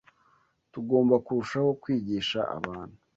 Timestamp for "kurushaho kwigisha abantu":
1.25-2.97